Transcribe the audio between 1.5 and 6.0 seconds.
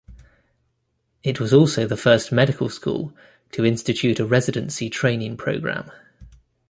also the first medical school to institute a residency training program.